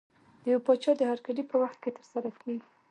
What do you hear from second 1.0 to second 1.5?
هرکلي